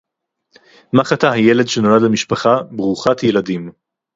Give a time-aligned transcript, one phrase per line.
[0.93, 3.71] מה חטא הילד שנולד למשפחה ברוכת ילדים